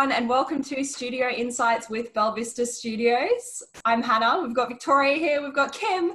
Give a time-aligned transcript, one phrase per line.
[0.00, 3.62] everyone, and welcome to Studio Insights with Belvista Studios.
[3.84, 4.40] I'm Hannah.
[4.40, 6.12] We've got Victoria here, we've got Kim,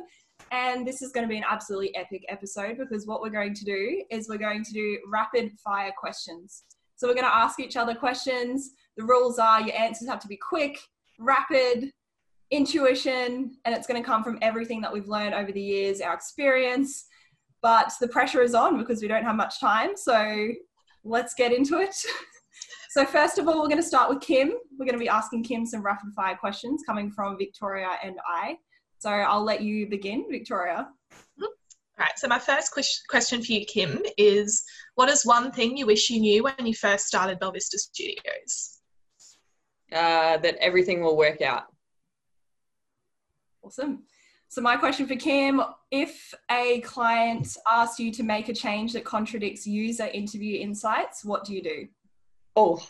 [0.49, 3.63] and this is going to be an absolutely epic episode because what we're going to
[3.63, 6.63] do is we're going to do rapid fire questions.
[6.95, 8.71] So, we're going to ask each other questions.
[8.97, 10.79] The rules are your answers have to be quick,
[11.19, 11.91] rapid,
[12.49, 16.15] intuition, and it's going to come from everything that we've learned over the years, our
[16.15, 17.05] experience.
[17.61, 19.91] But the pressure is on because we don't have much time.
[19.95, 20.47] So,
[21.03, 21.95] let's get into it.
[22.95, 24.53] So first of all, we're going to start with Kim.
[24.79, 28.55] We're going to be asking Kim some rapid fire questions coming from Victoria and I.
[28.99, 30.87] So I'll let you begin, Victoria.
[31.41, 31.49] All
[31.99, 32.13] right.
[32.15, 32.73] So my first
[33.09, 34.63] question for you, Kim, is
[34.93, 38.79] what is one thing you wish you knew when you first started Belvista Studios?
[39.91, 41.63] Uh, that everything will work out.
[43.61, 44.03] Awesome.
[44.47, 49.03] So my question for Kim, if a client asks you to make a change that
[49.03, 51.87] contradicts user interview insights, what do you do?
[52.55, 52.81] Oh,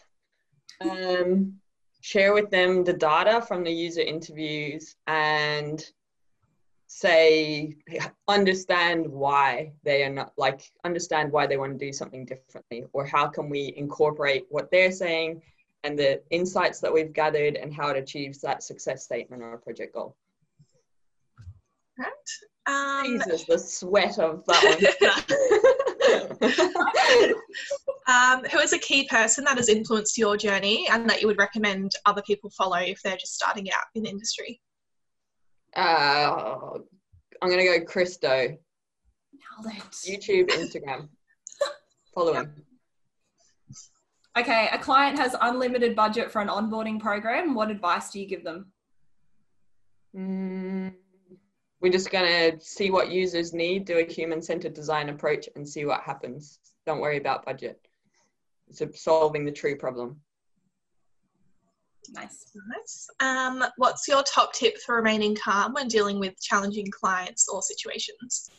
[0.81, 1.59] um,
[2.01, 5.83] share with them the data from the user interviews and
[6.87, 7.75] say
[8.27, 13.03] understand why they are not like understand why they want to do something differently or
[13.05, 15.41] how can we incorporate what they're saying
[15.83, 19.95] and the insights that we've gathered and how it achieves that success statement or project
[19.95, 20.15] goal
[21.97, 22.11] right
[22.67, 24.63] um, Jesus, the sweat of that
[25.01, 25.75] one.
[28.07, 31.37] um, who is a key person that has influenced your journey and that you would
[31.37, 34.61] recommend other people follow if they're just starting out in the industry?
[35.75, 36.77] Uh,
[37.41, 38.57] I'm going to go Chris Do.
[40.07, 41.07] YouTube, Instagram.
[42.13, 42.63] follow him.
[44.37, 47.55] Okay, a client has unlimited budget for an onboarding program.
[47.55, 48.71] What advice do you give them?
[50.15, 50.64] Mm
[51.85, 55.69] we're just going to see what users need, do a human centered design approach, and
[55.69, 56.57] see what happens.
[56.87, 57.79] Don't worry about budget.
[58.67, 60.19] It's solving the true problem.
[62.11, 62.51] Nice.
[62.75, 63.07] Nice.
[63.19, 68.49] Um, what's your top tip for remaining calm when dealing with challenging clients or situations?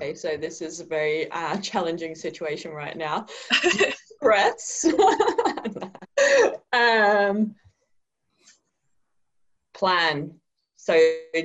[0.00, 3.26] Okay, so this is a very uh, challenging situation right now.
[4.20, 4.84] Breaths.
[6.72, 7.56] um,
[9.74, 10.38] plan
[10.86, 10.96] so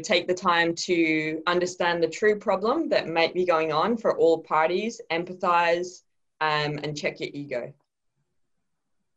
[0.04, 4.38] take the time to understand the true problem that might be going on for all
[4.38, 6.04] parties, empathize,
[6.42, 7.74] um, and check your ego.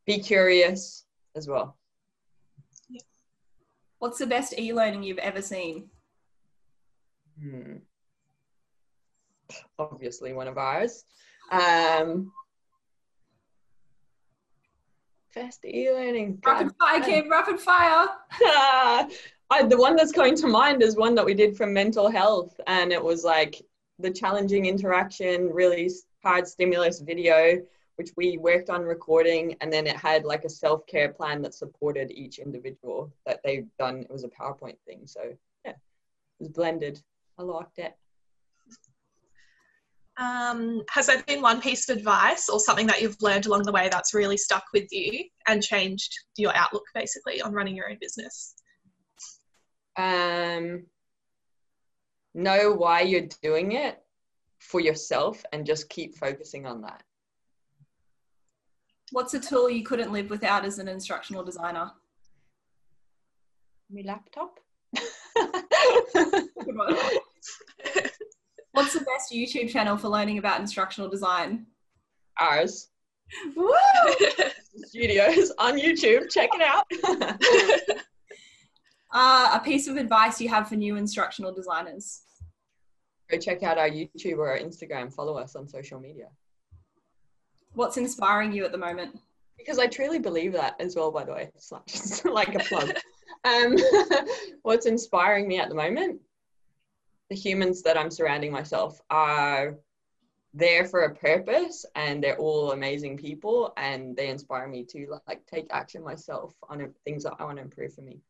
[0.06, 1.04] Be curious
[1.36, 1.76] as well.
[3.98, 5.90] What's the best e-learning you've ever seen?
[7.38, 7.76] Hmm.
[9.78, 11.04] Obviously, one of ours.
[11.52, 12.32] Um,
[15.34, 16.40] best e-learning.
[16.42, 17.30] Rapid fire, Kim.
[17.30, 18.08] Rapid fire.
[19.50, 22.58] I, the one that's going to mind is one that we did for mental health,
[22.66, 23.60] and it was like
[23.98, 25.90] the challenging interaction, really
[26.24, 27.60] hard stimulus video,
[27.96, 31.54] which we worked on recording, and then it had like a self care plan that
[31.54, 33.98] supported each individual that they've done.
[33.98, 35.20] It was a PowerPoint thing, so
[35.64, 35.76] yeah, it
[36.40, 37.00] was blended.
[37.38, 37.94] I liked it.
[40.16, 43.72] Um, has there been one piece of advice or something that you've learned along the
[43.72, 47.98] way that's really stuck with you and changed your outlook basically on running your own
[48.00, 48.54] business?
[49.96, 50.84] Um,
[52.34, 54.02] know why you're doing it
[54.58, 57.02] for yourself and just keep focusing on that.
[59.12, 61.92] What's a tool you couldn't live without as an instructional designer?
[63.90, 64.58] My laptop.
[68.72, 71.66] What's the best YouTube channel for learning about instructional design?
[72.40, 72.88] Ours.
[74.86, 76.30] Studios on YouTube.
[76.30, 76.84] Check it out.
[79.14, 82.22] uh, a piece of advice you have for new instructional designers?
[83.30, 85.12] Go check out our YouTube or our Instagram.
[85.12, 86.28] Follow us on social media.
[87.74, 89.18] What's inspiring you at the moment?
[89.56, 91.50] Because I truly believe that as well, by the way.
[91.54, 92.90] It's not just like a plug.
[93.44, 93.76] um,
[94.62, 96.20] what's inspiring me at the moment?
[97.30, 99.76] The humans that I'm surrounding myself are
[100.52, 105.44] there for a purpose and they're all amazing people and they inspire me to like
[105.46, 108.20] take action myself on things that I want to improve for me.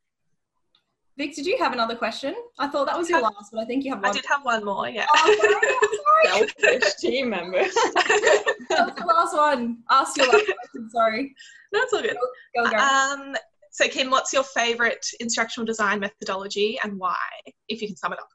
[1.16, 2.34] Vic, did you have another question?
[2.58, 4.10] I thought that was your last, but I think you have one.
[4.10, 5.06] I did have one more, yeah.
[5.14, 7.58] Oh, sorry, Selfish team member.
[8.68, 9.78] That's the last one.
[9.90, 11.34] Ask your last question, sorry.
[11.70, 12.16] That's all good.
[12.56, 12.76] Go, go, go.
[12.78, 13.36] Um,
[13.70, 17.16] so, Kim, what's your favourite instructional design methodology and why,
[17.68, 18.28] if you can sum it up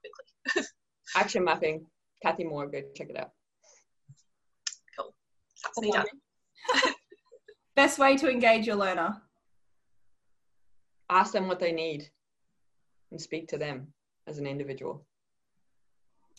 [0.54, 0.68] quickly?
[1.18, 1.86] Action mapping.
[2.24, 3.32] Cathy Moore, go check it out.
[4.98, 5.14] Cool.
[5.64, 6.06] That's me done.
[7.76, 9.22] Best way to engage your learner?
[11.10, 12.10] Ask them what they need
[13.12, 13.88] and speak to them
[14.28, 15.06] as an individual.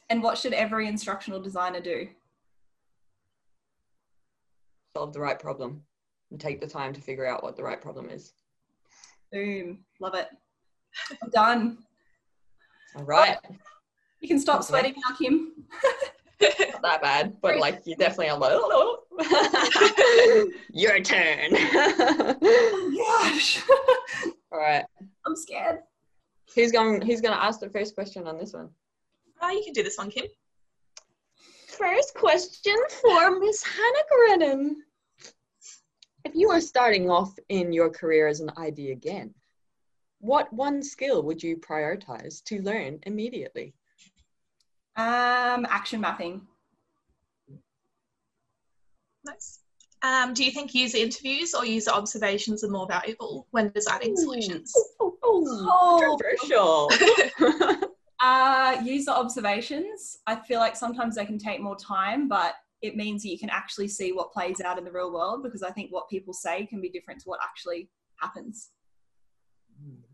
[0.08, 2.08] And what should every instructional designer do?
[4.96, 5.82] Solve the right problem.
[6.30, 8.32] and take the time to figure out what the right problem is.
[9.32, 9.80] Boom.
[10.00, 10.28] Love it.
[11.32, 11.78] Done.
[12.96, 13.36] All right.
[14.20, 15.52] You can stop sweating now, Kim.
[16.40, 18.98] Not that bad, but like you definitely are like, oh,
[20.72, 21.50] your turn.
[22.42, 23.62] Oh, gosh.
[24.52, 24.84] All right.
[25.26, 25.80] I'm scared.
[26.54, 28.70] Who's going who's gonna ask the first question on this one?
[29.40, 30.26] Uh, you can do this one, Kim.
[31.66, 34.82] First question for Miss Hannah Grennan.
[36.24, 39.32] If you were starting off in your career as an ID again,
[40.18, 43.72] what one skill would you prioritize to learn immediately?
[44.96, 46.42] Um, action mapping.
[49.24, 49.60] Nice.
[50.02, 54.72] Um, do you think user interviews or user observations are more valuable when designing solutions?
[55.00, 56.16] Oh, Oh.
[56.18, 57.86] controversial.
[58.22, 60.18] Uh, user observations.
[60.26, 62.52] I feel like sometimes they can take more time, but
[62.82, 65.62] it means that you can actually see what plays out in the real world because
[65.62, 67.88] I think what people say can be different to what actually
[68.20, 68.72] happens.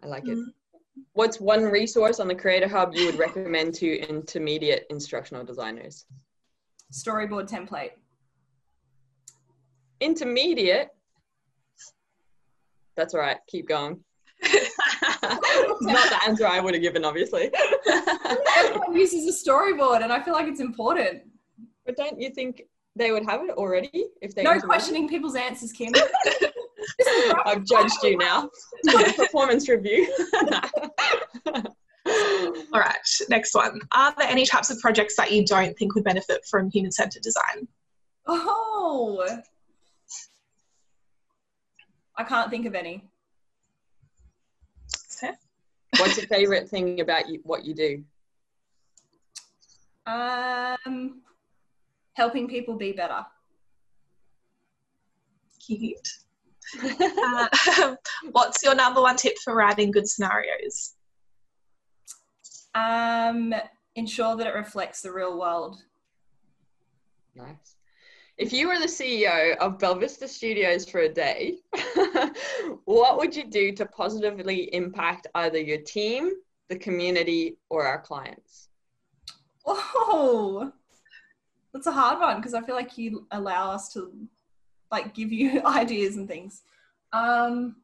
[0.04, 0.38] I like it.
[0.38, 0.52] Mm.
[1.14, 6.06] What's one resource on the Creator Hub you would recommend to intermediate instructional designers?
[6.92, 7.90] Storyboard template.
[10.00, 10.88] Intermediate.
[12.96, 13.38] That's all right.
[13.48, 14.00] Keep going.
[14.42, 17.50] Not the answer I would have given, obviously.
[18.56, 21.22] Everyone uses a storyboard, and I feel like it's important.
[21.84, 22.62] but don't you think
[22.94, 24.42] they would have it already if they?
[24.42, 24.66] No implement it?
[24.66, 25.92] questioning people's answers, Kim.
[26.98, 27.42] This is right.
[27.46, 28.48] I've judged you now.
[29.16, 30.06] Performance review.
[32.06, 32.94] All right,
[33.28, 33.80] next one.
[33.92, 37.22] Are there any types of projects that you don't think would benefit from human centered
[37.22, 37.66] design?
[38.26, 39.26] Oh,
[42.16, 43.08] I can't think of any.
[45.98, 48.04] What's your favorite thing about you, what you do?
[50.06, 51.22] Um,
[52.14, 53.24] helping people be better.
[55.64, 56.08] Cute.
[56.82, 57.48] Uh,
[58.32, 60.94] what's your number one tip for writing good scenarios?
[62.74, 63.54] Um,
[63.94, 65.82] ensure that it reflects the real world.
[67.34, 67.75] Nice.
[68.38, 71.56] If you were the CEO of Belvista Studios for a day,
[72.84, 76.32] what would you do to positively impact either your team,
[76.68, 78.68] the community, or our clients?
[79.64, 80.70] Oh,
[81.72, 84.12] that's a hard one because I feel like you allow us to
[84.92, 86.60] like give you ideas and things.
[87.14, 87.76] Um,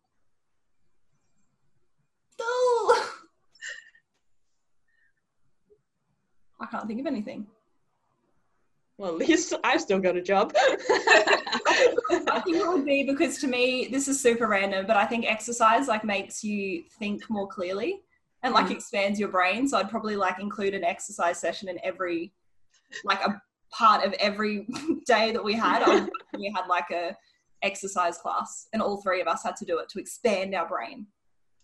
[2.38, 3.10] oh,
[6.60, 7.46] I can't think of anything.
[9.02, 10.52] Well, at least I've still got a job.
[10.56, 10.76] I
[12.44, 15.88] think it would be because to me, this is super random, but I think exercise
[15.88, 18.02] like makes you think more clearly
[18.44, 18.70] and like Mm.
[18.76, 19.66] expands your brain.
[19.66, 22.32] So I'd probably like include an exercise session in every,
[23.02, 24.68] like a part of every
[25.06, 25.82] day that we had.
[25.82, 26.08] I-
[26.38, 27.16] we had like a
[27.62, 31.08] exercise class, and all three of us had to do it to expand our brain.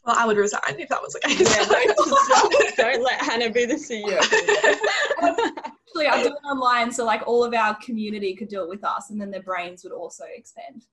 [0.08, 1.38] Well, I would resign if that was the case.
[1.54, 4.16] yeah, don't, don't- don't let Hannah be the CEO.
[5.20, 8.82] Actually, I do it online, so like all of our community could do it with
[8.84, 10.86] us, and then their brains would also expand.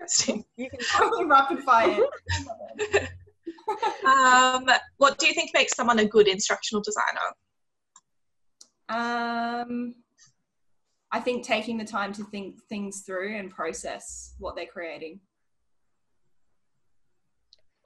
[0.00, 0.46] Interesting.
[0.56, 1.98] you can Really rapid fire.
[4.04, 4.66] Um,
[4.96, 7.20] what do you think makes someone a good instructional designer?
[8.88, 9.94] Um,
[11.12, 15.20] I think taking the time to think things through and process what they're creating.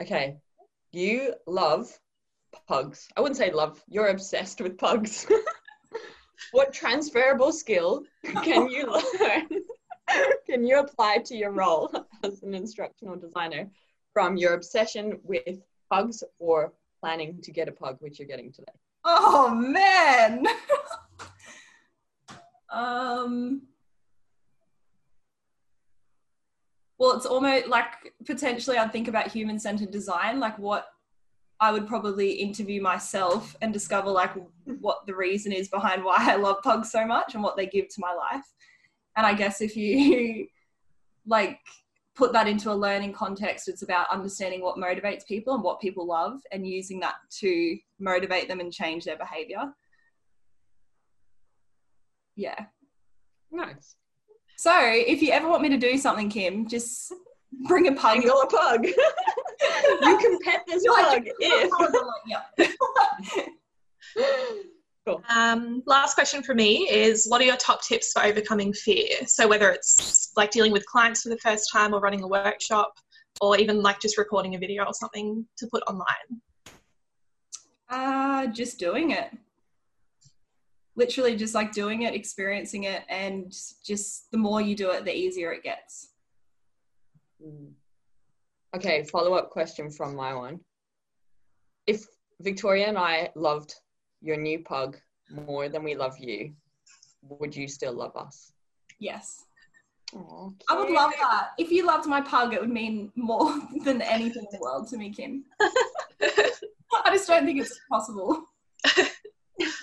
[0.00, 0.36] Okay,
[0.92, 1.98] you love
[2.68, 3.08] pugs.
[3.16, 5.26] I wouldn't say love, you're obsessed with pugs.
[6.52, 8.02] what transferable skill
[8.42, 8.86] can you
[9.20, 9.48] learn?
[10.46, 11.90] can you apply to your role
[12.22, 13.70] as an instructional designer
[14.12, 15.60] from your obsession with
[15.90, 18.72] pugs or planning to get a pug, which you're getting today?
[19.04, 20.46] Oh man.
[22.70, 23.62] um.
[26.98, 30.86] Well, it's almost like potentially I'd think about human centered design, like what
[31.60, 34.32] I would probably interview myself and discover like
[34.64, 37.88] what the reason is behind why I love pugs so much and what they give
[37.88, 38.44] to my life.
[39.16, 40.46] And I guess if you
[41.26, 41.58] like
[42.14, 46.06] put that into a learning context, it's about understanding what motivates people and what people
[46.06, 49.72] love and using that to motivate them and change their behavior.
[52.36, 52.66] Yeah.
[53.50, 53.96] Nice.
[54.56, 57.12] So if you ever want me to do something, Kim, just
[57.68, 58.16] bring a pug.
[58.16, 58.86] Angle a pug.
[58.86, 61.70] you can pet this You're pug if.
[62.26, 63.46] yeah.
[65.28, 69.24] Um, last question for me is what are your top tips for overcoming fear?
[69.26, 72.92] So, whether it's like dealing with clients for the first time or running a workshop
[73.40, 76.40] or even like just recording a video or something to put online.
[77.88, 79.30] Uh, just doing it.
[80.96, 85.14] Literally just like doing it, experiencing it, and just the more you do it, the
[85.14, 86.08] easier it gets.
[87.44, 87.72] Mm.
[88.74, 90.60] Okay, follow up question from my one.
[91.86, 92.06] If
[92.40, 93.74] Victoria and I loved
[94.20, 94.96] your new pug
[95.30, 96.52] more than we love you,
[97.22, 98.52] would you still love us?
[98.98, 99.44] Yes.
[100.14, 101.50] I would love that.
[101.58, 104.96] If you loved my pug, it would mean more than anything in the world to
[104.96, 105.44] me, Kim.
[107.04, 108.44] I just don't think it's possible.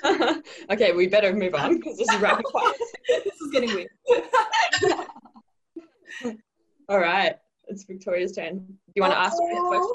[0.71, 2.73] okay, we better move on because this is rapid fire.
[3.07, 3.89] this is getting weird.
[6.89, 7.35] All right,
[7.67, 8.59] it's Victoria's turn.
[8.59, 9.91] Do you want to ask me a question?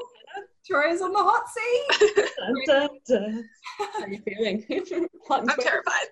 [0.62, 2.26] Victoria's on the hot seat.
[2.38, 3.48] Dun, dun, dun.
[3.78, 4.64] How are you feeling?
[5.30, 6.08] I'm terrified.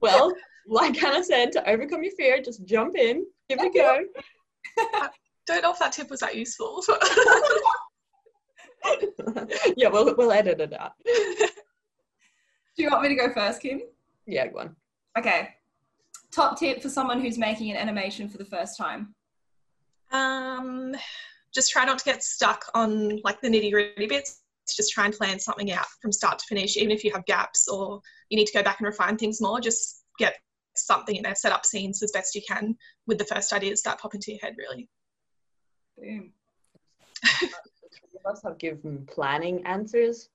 [0.00, 0.32] Well,
[0.68, 4.04] like Hannah said, to overcome your fear, just jump in, give it a go.
[5.46, 6.82] Don't know if that tip was that useful.
[9.76, 10.92] yeah, we'll, we'll edit it out.
[12.76, 13.80] Do you want me to go first, Kim?
[14.26, 14.76] Yeah, go on.
[15.18, 15.50] Okay.
[16.30, 19.14] Top tip for someone who's making an animation for the first time.
[20.12, 20.94] um,
[21.54, 24.42] just try not to get stuck on like the nitty gritty bits.
[24.68, 27.68] Just try and plan something out from start to finish, even if you have gaps
[27.68, 29.60] or you need to go back and refine things more.
[29.60, 30.34] Just get
[30.74, 33.98] something in there, set up scenes as best you can with the first ideas that
[33.98, 34.54] pop into your head.
[34.58, 34.88] Really.
[35.96, 36.32] Boom.
[37.24, 37.48] Three
[38.22, 40.28] of us have given planning answers.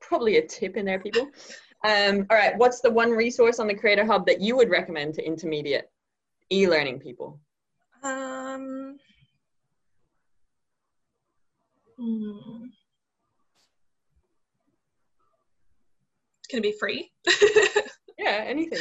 [0.00, 1.28] Probably a tip in there, people.
[1.84, 5.14] Um, all right, what's the one resource on the Creator Hub that you would recommend
[5.14, 5.88] to intermediate
[6.50, 7.40] e-learning people?
[8.02, 8.98] Um,
[11.98, 12.64] hmm.
[16.38, 17.10] It's going to be free.
[18.18, 18.78] Yeah, anything.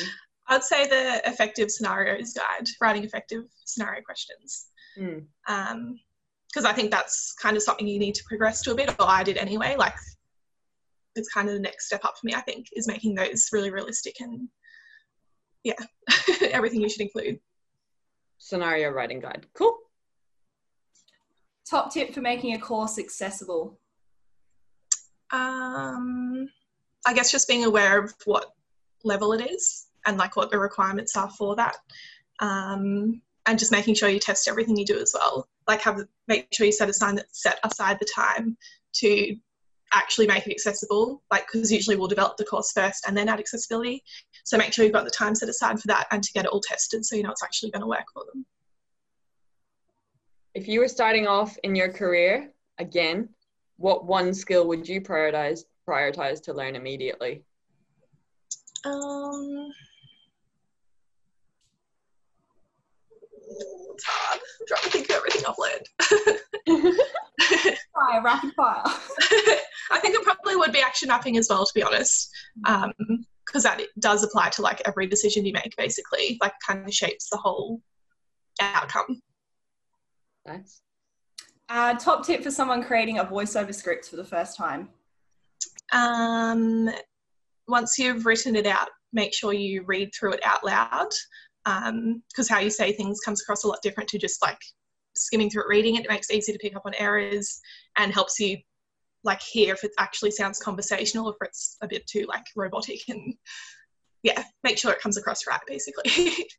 [0.47, 4.67] I'd say the effective scenarios guide, writing effective scenario questions.
[4.97, 5.25] Mm.
[5.47, 5.99] Um,
[6.47, 9.09] because I think that's kind of something you need to progress to a bit, or
[9.09, 9.75] I did anyway.
[9.77, 9.95] Like,
[11.15, 13.71] it's kind of the next step up for me, I think, is making those really
[13.71, 14.47] realistic and,
[15.63, 15.73] yeah,
[16.51, 17.39] everything you should include.
[18.37, 19.45] Scenario writing guide.
[19.53, 19.77] Cool.
[21.69, 23.79] Top tip for making a course accessible.
[25.31, 26.47] Um,
[27.05, 28.51] I guess just being aware of what
[29.03, 31.77] level it is and like what the requirements are for that.
[32.39, 35.47] Um, and just making sure you test everything you do as well.
[35.67, 38.57] Like have make sure you set aside set aside the time
[38.95, 39.35] to
[39.93, 41.21] actually make it accessible.
[41.31, 44.03] Like because usually we'll develop the course first and then add accessibility.
[44.43, 46.51] So make sure you've got the time set aside for that and to get it
[46.51, 48.45] all tested so you know it's actually going to work for them.
[50.53, 53.29] If you were starting off in your career again,
[53.77, 57.43] what one skill would you prioritize prioritize to learn immediately?
[58.85, 59.71] Um,
[63.93, 64.39] it's hard.
[64.39, 66.95] I'm trying to think of everything I've learned.
[67.93, 68.83] Fire, rapid fire.
[69.91, 72.31] I think it probably would be action mapping as well, to be honest,
[72.63, 76.37] because that does apply to like every decision you make, basically.
[76.41, 77.81] Like, kind of shapes the whole
[78.59, 79.21] outcome.
[80.45, 80.81] Nice.
[81.67, 84.89] Uh, top tip for someone creating a voiceover script for the first time.
[85.91, 86.89] Um,
[87.67, 91.09] once you've written it out, make sure you read through it out loud,
[92.29, 94.59] because how you say things comes across a lot different to just like
[95.15, 96.05] skimming through it, reading it.
[96.05, 97.59] It makes it easy to pick up on errors
[97.97, 98.57] and helps you
[99.25, 103.33] like hear if it actually sounds conversational, if it's a bit too like robotic, and
[104.23, 106.45] yeah, make sure it comes across right, basically.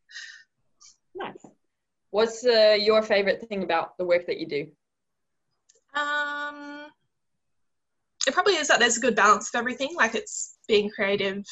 [1.19, 1.47] Nice.
[2.11, 4.67] What's uh, your favorite thing about the work that you do?
[5.99, 6.87] Um,
[8.27, 9.95] it probably is that there's a good balance of everything.
[9.97, 11.45] Like it's being creative.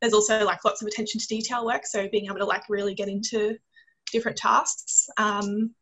[0.00, 2.94] There's also like lots of attention to detail work, so being able to like really
[2.94, 3.56] get into
[4.12, 5.08] different tasks.
[5.16, 5.74] Um,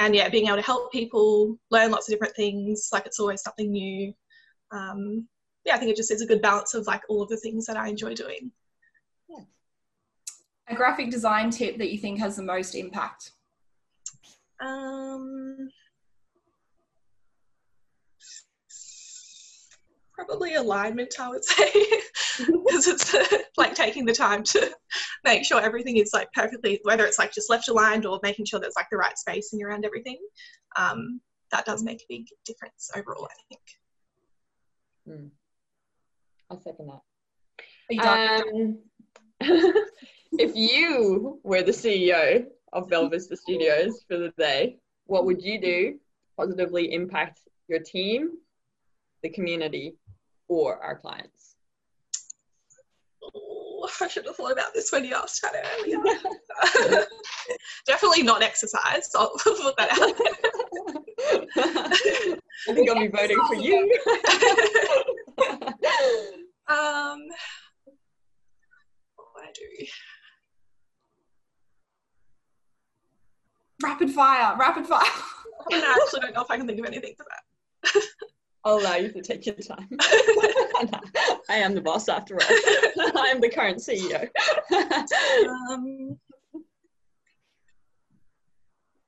[0.00, 2.88] and yeah, being able to help people learn lots of different things.
[2.90, 4.12] Like it's always something new.
[4.72, 5.28] Um,
[5.64, 7.66] yeah, I think it just is a good balance of like all of the things
[7.66, 8.50] that I enjoy doing.
[10.68, 13.32] A graphic design tip that you think has the most impact.
[14.60, 14.99] Um,
[20.40, 21.70] probably alignment, I would say,
[22.38, 24.70] because it's uh, like taking the time to
[25.24, 28.58] make sure everything is like perfectly, whether it's like just left aligned or making sure
[28.58, 30.18] there's like the right spacing around everything.
[30.76, 31.20] Um,
[31.52, 33.62] that does make a big difference overall, I think.
[35.06, 35.26] Hmm.
[36.50, 37.00] I'll second that.
[37.90, 38.78] Are you done?
[39.42, 39.74] Um,
[40.38, 45.98] if you were the CEO of Belvista Studios for the day, what would you do
[46.36, 48.30] positively impact your team,
[49.22, 49.96] the community,
[50.50, 51.54] or our clients?
[53.22, 55.98] Oh, I should have thought about this when you asked that earlier.
[57.86, 59.08] Definitely not exercise.
[59.14, 60.34] I'll put that out there.
[62.68, 63.96] I think I'll be voting for you.
[66.68, 67.20] Um,
[69.14, 69.86] what would I do?
[73.82, 75.00] Rapid fire, rapid fire.
[75.72, 77.44] I actually don't know if I can think of anything for that.
[78.64, 79.88] I'll allow you to take your time.
[81.48, 82.40] I am the boss after all.
[82.46, 84.28] I am the current CEO.
[85.70, 86.18] Um,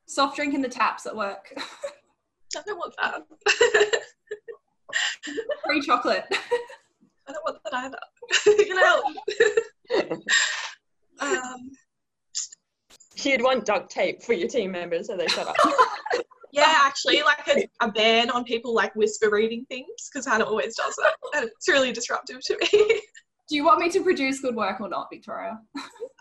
[0.07, 1.53] Soft drink in the taps at work.
[1.57, 3.23] I don't want that.
[5.65, 6.25] Free chocolate.
[7.27, 7.99] I don't want that either.
[8.47, 10.23] you know.
[11.21, 11.71] um,
[13.17, 15.57] You'd want duct tape for your team members so they shut up.
[16.53, 20.77] Yeah, actually, like a, a ban on people like whisper reading things because Hannah always
[20.77, 22.69] does that, and it's really disruptive to me.
[23.49, 25.59] Do you want me to produce good work or not, Victoria?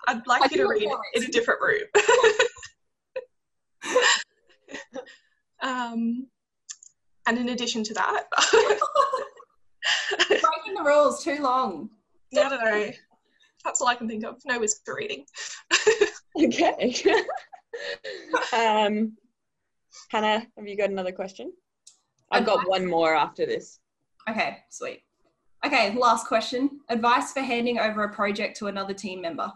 [0.07, 1.83] I'd like I you to read it in a different room.
[5.61, 6.27] um,
[7.27, 8.23] and in addition to that,
[10.17, 11.89] Breaking the rules too long.
[12.37, 12.91] I don't know.
[13.63, 14.41] That's all I can think of.
[14.45, 15.25] No whisper reading.
[16.37, 17.03] okay.
[18.53, 19.13] um,
[20.11, 21.53] Hannah, have you got another question?
[22.31, 23.79] I've got one more after this.
[24.29, 25.03] Okay, sweet.
[25.65, 26.81] Okay, last question.
[26.89, 29.49] Advice for handing over a project to another team member.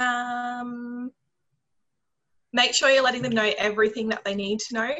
[0.00, 1.12] Um,
[2.52, 4.90] make sure you're letting them know everything that they need to know,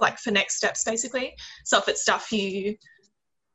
[0.00, 1.34] like for next steps, basically.
[1.64, 2.76] So if it's stuff you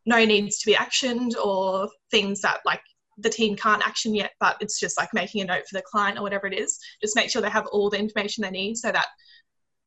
[0.06, 2.82] know needs to be actioned or things that like
[3.18, 6.18] the team can't action yet, but it's just like making a note for the client
[6.18, 8.92] or whatever it is, just make sure they have all the information they need so
[8.92, 9.08] that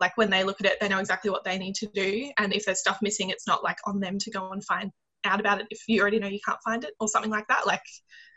[0.00, 2.30] like when they look at it, they know exactly what they need to do.
[2.38, 4.90] And if there's stuff missing, it's not like on them to go and find
[5.24, 7.66] out about it if you already know you can't find it or something like that.
[7.66, 7.82] Like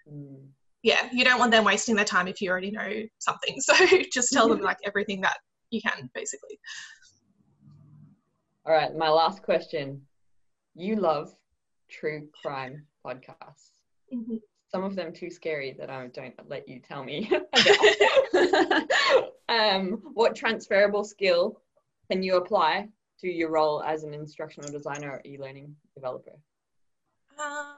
[0.09, 0.47] Mm.
[0.81, 3.55] yeah, you don't want them wasting their time if you already know something.
[3.61, 3.73] So
[4.11, 5.37] just tell them like everything that
[5.69, 6.59] you can, basically.
[8.65, 10.01] All right, my last question.
[10.75, 11.35] You love
[11.89, 13.71] true crime podcasts.
[14.73, 17.29] Some of them too scary that I don't let you tell me
[19.49, 21.61] um, what transferable skill
[22.09, 22.87] can you apply
[23.19, 26.33] to your role as an instructional designer or e-learning developer?
[27.39, 27.75] Um,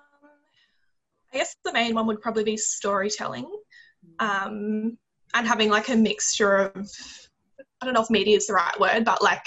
[1.34, 3.50] I guess the main one would probably be storytelling
[4.20, 4.98] um,
[5.34, 6.92] and having like a mixture of,
[7.82, 9.46] I don't know if media is the right word, but like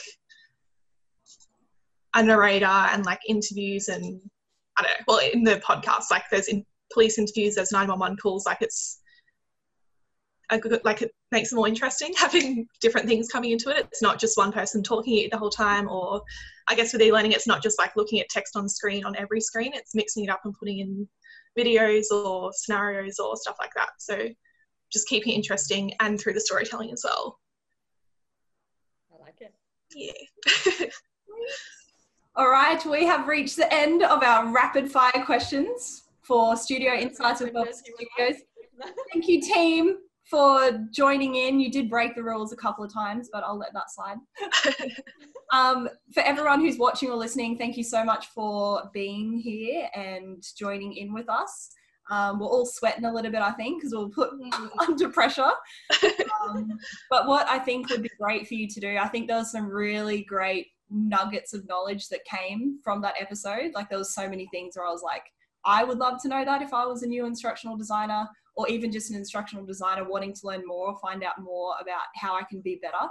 [2.14, 4.20] a narrator and like interviews and
[4.76, 6.64] I don't know, well, in the podcast, like there's in
[6.96, 9.02] police interviews, there's 911 calls, like it's
[10.48, 13.86] a good, like it makes it more interesting having different things coming into it.
[13.92, 16.22] It's not just one person talking it the whole time, or
[16.68, 19.42] I guess with e-learning, it's not just like looking at text on screen on every
[19.42, 19.72] screen.
[19.74, 21.06] It's mixing it up and putting in
[21.58, 23.90] videos or scenarios or stuff like that.
[23.98, 24.28] So
[24.90, 27.38] just keeping it interesting and through the storytelling as well.
[29.12, 29.52] I like it.
[29.94, 30.86] Yeah.
[32.36, 37.40] All right, we have reached the end of our rapid fire questions for Studio Insights
[37.40, 38.42] with Bob Studios.
[39.12, 39.96] Thank you, team,
[40.28, 41.60] for joining in.
[41.60, 44.18] You did break the rules a couple of times, but I'll let that slide.
[45.52, 50.44] Um, for everyone who's watching or listening, thank you so much for being here and
[50.58, 51.70] joining in with us.
[52.10, 54.30] Um, we're all sweating a little bit, I think, because we're put
[54.88, 55.50] under pressure.
[56.48, 56.78] Um,
[57.10, 59.50] but what I think would be great for you to do, I think there was
[59.50, 63.72] some really great nuggets of knowledge that came from that episode.
[63.74, 65.24] Like there was so many things where I was like,
[65.66, 68.90] I would love to know that if I was a new instructional designer or even
[68.90, 72.44] just an instructional designer wanting to learn more or find out more about how I
[72.44, 73.10] can be better.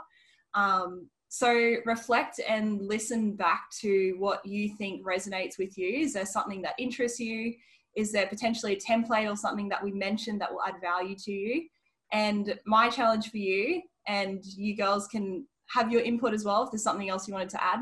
[0.55, 5.99] Um, so reflect and listen back to what you think resonates with you.
[5.99, 7.53] Is there something that interests you?
[7.95, 11.31] Is there potentially a template or something that we mentioned that will add value to
[11.31, 11.67] you?
[12.11, 16.71] And my challenge for you, and you girls can have your input as well if
[16.71, 17.79] there's something else you wanted to add.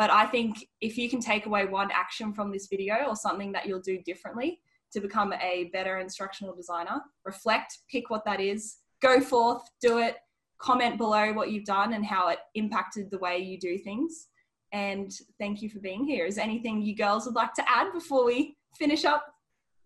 [0.00, 3.52] But I think if you can take away one action from this video or something
[3.52, 4.58] that you'll do differently
[4.94, 10.16] to become a better instructional designer, reflect, pick what that is, go forth, do it,
[10.56, 14.28] comment below what you've done and how it impacted the way you do things.
[14.72, 16.24] And thank you for being here.
[16.24, 19.26] Is there anything you girls would like to add before we finish up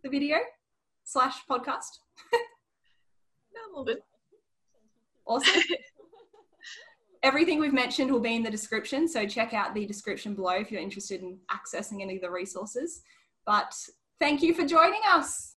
[0.05, 0.37] the video
[1.03, 1.91] slash podcast?
[3.77, 3.99] No, good.
[5.27, 5.63] Awesome.
[7.25, 10.71] Everything we've mentioned will be in the description, so check out the description below if
[10.71, 13.01] you're interested in accessing any of the resources.
[13.47, 13.75] But
[14.21, 15.54] thank you for joining us.